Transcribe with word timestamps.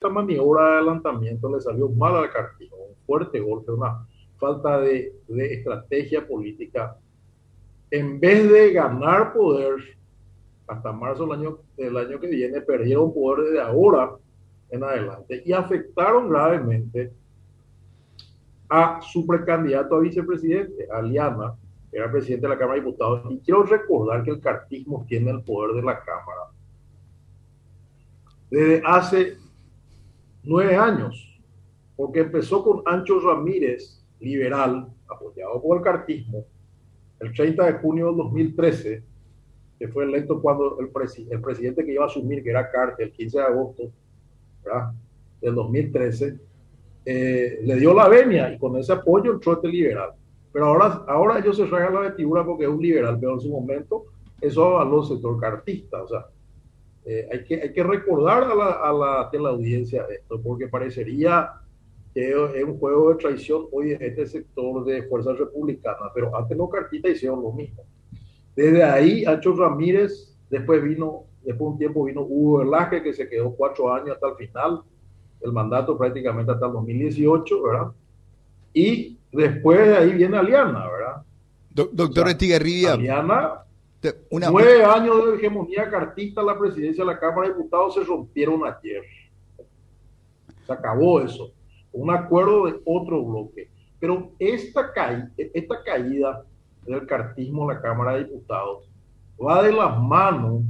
esta 0.00 0.08
maniobra 0.08 0.64
de 0.64 0.72
adelantamiento 0.76 1.54
le 1.54 1.60
salió 1.60 1.90
mal 1.90 2.16
al 2.16 2.32
cartismo, 2.32 2.78
un 2.78 2.96
fuerte 3.04 3.38
golpe, 3.38 3.70
una 3.70 4.06
falta 4.38 4.80
de, 4.80 5.14
de 5.28 5.52
estrategia 5.52 6.26
política. 6.26 6.96
En 7.90 8.18
vez 8.18 8.50
de 8.50 8.72
ganar 8.72 9.34
poder 9.34 9.74
hasta 10.66 10.90
marzo 10.90 11.26
del 11.26 11.38
año, 11.38 11.58
del 11.76 11.94
año 11.98 12.18
que 12.18 12.28
viene, 12.28 12.62
perdieron 12.62 13.12
poder 13.12 13.44
desde 13.44 13.60
ahora 13.60 14.12
en 14.70 14.84
adelante 14.84 15.42
y 15.44 15.52
afectaron 15.52 16.30
gravemente 16.30 17.12
a 18.70 19.02
su 19.02 19.26
precandidato 19.26 19.96
a 19.96 20.00
vicepresidente, 20.00 20.88
a 20.90 21.02
Liana, 21.02 21.54
que 21.90 21.98
era 21.98 22.10
presidente 22.10 22.46
de 22.46 22.54
la 22.54 22.58
Cámara 22.58 22.78
de 22.78 22.86
Diputados. 22.86 23.30
Y 23.30 23.38
quiero 23.40 23.64
recordar 23.64 24.22
que 24.22 24.30
el 24.30 24.40
cartismo 24.40 25.04
tiene 25.06 25.30
el 25.30 25.42
poder 25.42 25.74
de 25.74 25.82
la 25.82 26.02
Cámara 26.02 26.40
desde 28.50 28.82
hace 28.84 29.39
nueve 30.42 30.76
años, 30.76 31.40
porque 31.96 32.20
empezó 32.20 32.62
con 32.64 32.82
Ancho 32.86 33.20
Ramírez, 33.20 34.04
liberal, 34.20 34.88
apoyado 35.08 35.60
por 35.62 35.78
el 35.78 35.82
cartismo, 35.82 36.44
el 37.20 37.32
30 37.32 37.66
de 37.66 37.72
junio 37.74 38.06
del 38.08 38.16
2013, 38.16 39.02
que 39.78 39.88
fue 39.88 40.04
electo 40.04 40.40
cuando 40.40 40.78
el, 40.78 40.90
el 41.30 41.40
presidente 41.40 41.84
que 41.84 41.92
iba 41.92 42.04
a 42.04 42.06
asumir, 42.06 42.42
que 42.42 42.50
era 42.50 42.70
Carter, 42.70 43.06
el 43.06 43.12
15 43.12 43.38
de 43.38 43.44
agosto 43.44 43.82
¿verdad? 44.64 44.92
del 45.40 45.54
2013, 45.54 46.38
eh, 47.04 47.60
le 47.62 47.76
dio 47.76 47.94
la 47.94 48.08
venia 48.08 48.52
y 48.52 48.58
con 48.58 48.76
ese 48.76 48.92
apoyo 48.92 49.32
entró 49.32 49.54
este 49.54 49.68
liberal. 49.68 50.10
Pero 50.52 50.66
ahora, 50.66 51.04
ahora 51.06 51.38
ellos 51.38 51.56
se 51.56 51.64
regan 51.64 51.94
la 51.94 52.00
vestidura 52.00 52.44
porque 52.44 52.64
es 52.64 52.70
un 52.70 52.82
liberal, 52.82 53.16
pero 53.18 53.34
en 53.34 53.40
su 53.40 53.48
momento 53.48 54.06
eso 54.40 54.64
avaló 54.64 55.00
el 55.02 55.08
sector 55.08 55.40
cartista. 55.40 56.02
O 56.02 56.08
sea, 56.08 56.26
eh, 57.04 57.28
hay, 57.32 57.44
que, 57.44 57.62
hay 57.62 57.72
que 57.72 57.82
recordar 57.82 58.44
a 58.44 58.54
la, 58.54 58.70
a 58.70 58.92
la 58.92 59.30
teleaudiencia 59.30 60.06
esto, 60.10 60.40
porque 60.40 60.68
parecería 60.68 61.50
que 62.14 62.30
es 62.30 62.64
un 62.64 62.78
juego 62.78 63.10
de 63.10 63.16
traición 63.16 63.66
hoy 63.72 63.92
en 63.92 64.02
este 64.02 64.26
sector 64.26 64.84
de 64.84 65.04
fuerzas 65.04 65.38
republicanas, 65.38 66.10
pero 66.14 66.34
antes 66.36 66.56
los 66.56 66.68
cartistas 66.68 67.12
hicieron 67.12 67.42
lo 67.42 67.52
mismo. 67.52 67.84
Desde 68.56 68.82
ahí, 68.82 69.24
Ancho 69.24 69.54
Ramírez, 69.54 70.36
después 70.50 70.82
vino, 70.82 71.24
después 71.42 71.58
de 71.58 71.72
un 71.72 71.78
tiempo 71.78 72.04
vino 72.04 72.22
Hugo 72.22 72.58
Velázquez, 72.58 73.02
que 73.02 73.12
se 73.14 73.28
quedó 73.28 73.54
cuatro 73.54 73.92
años 73.94 74.16
hasta 74.16 74.28
el 74.28 74.34
final 74.34 74.82
del 75.40 75.52
mandato, 75.52 75.96
prácticamente 75.96 76.52
hasta 76.52 76.66
el 76.66 76.72
2018, 76.72 77.62
¿verdad? 77.62 77.92
Y 78.74 79.18
después 79.32 79.78
de 79.78 79.96
ahí 79.96 80.12
viene 80.12 80.36
Aliana, 80.36 80.86
¿verdad? 80.88 81.22
doctor 81.92 82.28
Estigarribia. 82.28 82.94
Aliana, 82.94 83.64
una... 84.30 84.50
nueve 84.50 84.84
años 84.84 85.26
de 85.26 85.36
hegemonía 85.36 85.90
cartista 85.90 86.42
la 86.42 86.58
presidencia 86.58 87.04
de 87.04 87.12
la 87.12 87.18
Cámara 87.18 87.48
de 87.48 87.54
Diputados 87.54 87.94
se 87.94 88.04
rompieron 88.04 88.62
ayer. 88.64 89.02
Se 90.66 90.72
acabó 90.72 91.20
eso. 91.20 91.52
Un 91.92 92.10
acuerdo 92.10 92.66
de 92.66 92.80
otro 92.84 93.22
bloque. 93.22 93.68
Pero 93.98 94.30
esta, 94.38 94.92
ca... 94.92 95.30
esta 95.36 95.82
caída 95.82 96.44
del 96.86 97.06
cartismo 97.06 97.62
en 97.62 97.76
la 97.76 97.82
Cámara 97.82 98.14
de 98.14 98.24
Diputados 98.24 98.88
va 99.42 99.62
de 99.62 99.72
las 99.72 99.98
manos 99.98 100.62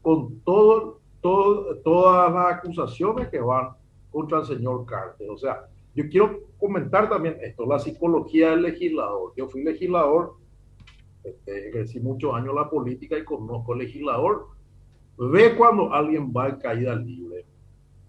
con 0.00 0.40
todo, 0.40 1.00
todo, 1.20 1.76
todas 1.76 2.32
las 2.32 2.54
acusaciones 2.56 3.28
que 3.28 3.40
van 3.40 3.70
contra 4.10 4.40
el 4.40 4.46
señor 4.46 4.84
Carter. 4.86 5.30
O 5.30 5.36
sea, 5.36 5.66
yo 5.94 6.08
quiero 6.08 6.40
comentar 6.58 7.08
también 7.08 7.36
esto, 7.42 7.66
la 7.66 7.78
psicología 7.78 8.50
del 8.50 8.62
legislador. 8.62 9.32
Yo 9.36 9.48
fui 9.48 9.62
legislador, 9.62 10.34
este, 11.24 11.68
ejercí 11.68 12.00
muchos 12.00 12.34
años 12.34 12.54
la 12.54 12.68
política 12.68 13.18
y 13.18 13.24
conozco 13.24 13.72
al 13.72 13.78
legislador. 13.78 14.48
Ve 15.18 15.54
cuando 15.56 15.92
alguien 15.92 16.32
va 16.34 16.48
en 16.48 16.56
caída 16.56 16.96
libre. 16.96 17.44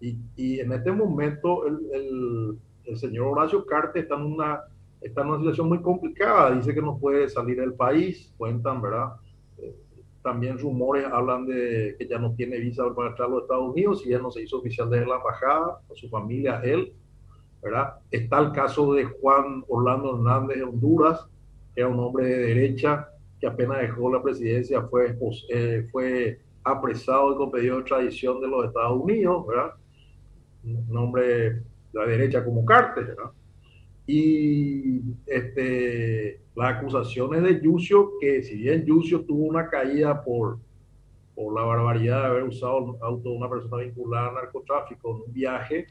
Y, 0.00 0.16
y 0.36 0.60
en 0.60 0.72
este 0.72 0.92
momento 0.92 1.66
el, 1.66 2.58
el, 2.84 2.96
señor 2.96 3.28
Horacio 3.28 3.64
Carter 3.66 4.02
está 4.02 4.16
en 4.16 4.22
una 4.22 4.60
está 5.00 5.22
en 5.22 5.28
una 5.28 5.38
situación 5.38 5.68
muy 5.68 5.80
complicada. 5.80 6.54
Dice 6.54 6.74
que 6.74 6.82
no 6.82 6.98
puede 6.98 7.28
salir 7.28 7.58
del 7.60 7.74
país, 7.74 8.32
cuentan, 8.36 8.82
¿verdad? 8.82 9.12
Eh, 9.58 9.74
también 10.22 10.58
rumores 10.58 11.06
hablan 11.06 11.46
de 11.46 11.96
que 11.98 12.06
ya 12.06 12.18
no 12.18 12.34
tiene 12.34 12.58
visa 12.58 12.84
para 12.94 13.10
entrar 13.10 13.28
a 13.28 13.30
los 13.30 13.42
Estados 13.42 13.70
Unidos 13.70 14.02
y 14.04 14.10
ya 14.10 14.18
no 14.18 14.30
se 14.30 14.42
hizo 14.42 14.58
oficial 14.58 14.90
desde 14.90 15.06
la 15.06 15.16
embajada, 15.16 15.80
a 15.90 15.94
su 15.94 16.08
familia, 16.08 16.60
él, 16.62 16.92
¿verdad? 17.62 17.94
Está 18.10 18.40
el 18.40 18.52
caso 18.52 18.92
de 18.92 19.04
Juan 19.04 19.64
Orlando 19.68 20.16
Hernández 20.16 20.58
de 20.58 20.64
Honduras, 20.64 21.26
era 21.80 21.88
un 21.88 21.98
hombre 22.00 22.26
de 22.26 22.38
derecha 22.38 23.08
que 23.40 23.46
apenas 23.46 23.80
dejó 23.80 24.12
la 24.12 24.22
presidencia, 24.22 24.82
fue, 24.82 25.16
eh, 25.48 25.88
fue 25.90 26.40
apresado 26.62 27.36
con 27.36 27.50
pedido 27.50 27.76
de 27.76 27.80
extradición 27.80 28.40
de 28.40 28.48
los 28.48 28.66
Estados 28.66 29.02
Unidos, 29.02 29.46
¿verdad? 29.46 29.72
Un 30.62 30.96
hombre 30.96 31.22
de 31.26 31.62
la 31.92 32.06
derecha 32.06 32.44
como 32.44 32.64
Carter, 32.64 33.06
¿verdad? 33.06 33.30
y 34.10 35.02
este, 35.26 36.40
las 36.56 36.76
acusaciones 36.76 37.42
de 37.42 37.60
Yucio, 37.60 38.12
que 38.20 38.42
si 38.42 38.56
bien 38.56 38.84
Yucio 38.84 39.24
tuvo 39.24 39.44
una 39.44 39.68
caída 39.68 40.24
por, 40.24 40.58
por 41.34 41.54
la 41.54 41.62
barbaridad 41.62 42.22
de 42.22 42.26
haber 42.26 42.42
usado 42.44 42.96
el 42.96 43.02
auto 43.02 43.30
de 43.30 43.36
una 43.36 43.48
persona 43.48 43.82
vinculada 43.84 44.28
al 44.28 44.34
narcotráfico 44.34 45.10
en 45.10 45.22
un 45.28 45.32
viaje, 45.32 45.86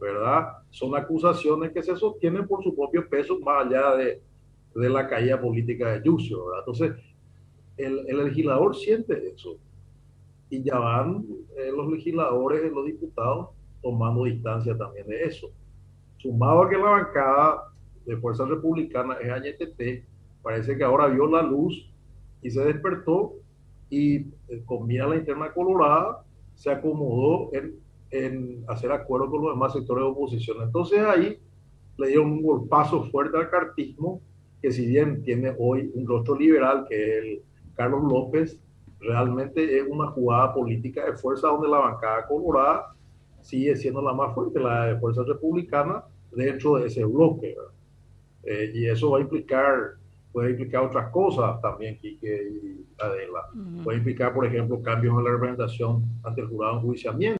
¿verdad? 0.00 0.48
Son 0.70 0.96
acusaciones 0.96 1.70
que 1.70 1.82
se 1.82 1.94
sostienen 1.94 2.46
por 2.48 2.62
su 2.64 2.74
propio 2.74 3.08
peso 3.08 3.38
más 3.38 3.66
allá 3.66 3.94
de, 3.96 4.20
de 4.74 4.88
la 4.88 5.08
caída 5.08 5.40
política 5.40 5.92
de 5.92 6.02
Yucio, 6.04 6.46
¿verdad? 6.46 6.60
Entonces, 6.60 6.92
el, 7.76 8.04
el 8.08 8.24
legislador 8.24 8.76
siente 8.76 9.28
eso. 9.28 9.56
Y 10.48 10.62
ya 10.62 10.78
van 10.78 11.24
eh, 11.56 11.70
los 11.74 11.90
legisladores, 11.90 12.72
los 12.72 12.86
diputados, 12.86 13.50
tomando 13.82 14.24
distancia 14.24 14.76
también 14.76 15.06
de 15.06 15.22
eso 15.22 15.50
sumado 16.20 16.62
a 16.62 16.68
que 16.68 16.76
la 16.76 16.90
bancada 16.90 17.72
de 18.04 18.16
Fuerza 18.16 18.44
Republicana 18.44 19.14
es 19.14 19.30
AñTT, 19.30 20.04
parece 20.42 20.76
que 20.76 20.84
ahora 20.84 21.06
vio 21.06 21.26
la 21.26 21.42
luz 21.42 21.90
y 22.42 22.50
se 22.50 22.64
despertó 22.64 23.34
y 23.88 24.16
eh, 24.16 24.62
con 24.64 24.86
mira 24.86 25.08
la 25.08 25.16
interna 25.16 25.52
colorada 25.52 26.24
se 26.54 26.70
acomodó 26.70 27.50
en, 27.54 27.76
en, 28.10 28.64
hacer 28.68 28.92
acuerdo 28.92 29.30
con 29.30 29.42
los 29.42 29.54
demás 29.54 29.72
sectores 29.72 30.04
de 30.04 30.10
oposición. 30.10 30.62
Entonces 30.62 31.00
ahí 31.00 31.38
le 31.96 32.08
dieron 32.08 32.32
un 32.32 32.42
golpazo 32.42 33.04
fuerte 33.04 33.38
al 33.38 33.50
cartismo, 33.50 34.20
que 34.60 34.70
si 34.72 34.86
bien 34.86 35.22
tiene 35.22 35.54
hoy 35.58 35.90
un 35.94 36.06
rostro 36.06 36.36
liberal, 36.36 36.86
que 36.88 36.96
es 36.96 37.24
el 37.24 37.42
Carlos 37.74 38.02
López, 38.02 38.60
realmente 39.00 39.78
es 39.78 39.84
una 39.88 40.08
jugada 40.08 40.52
política 40.52 41.06
de 41.06 41.16
fuerza 41.16 41.48
donde 41.48 41.68
la 41.68 41.78
bancada 41.78 42.26
colorada 42.26 42.94
sigue 43.40 43.74
siendo 43.76 44.02
la 44.02 44.12
más 44.12 44.34
fuerte, 44.34 44.60
la 44.60 44.86
de 44.86 44.98
Fuerza 44.98 45.22
Republicana, 45.26 46.04
dentro 46.32 46.76
de 46.76 46.86
ese 46.86 47.04
bloque. 47.04 47.56
Eh, 48.44 48.72
y 48.74 48.86
eso 48.86 49.10
va 49.10 49.18
a 49.18 49.20
implicar, 49.22 49.94
puede 50.32 50.50
implicar 50.50 50.84
otras 50.84 51.10
cosas 51.10 51.60
también, 51.60 51.98
Quique 51.98 52.50
y 52.50 52.86
Adela. 52.98 53.48
Puede 53.82 53.98
implicar, 53.98 54.34
por 54.34 54.46
ejemplo, 54.46 54.82
cambios 54.82 55.18
en 55.18 55.24
la 55.24 55.30
representación 55.30 56.04
ante 56.22 56.42
el 56.42 56.48
jurado 56.48 56.74
en 56.74 56.80
juiciamiento. 56.80 57.38